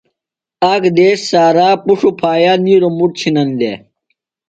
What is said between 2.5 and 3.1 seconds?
نِیلوۡ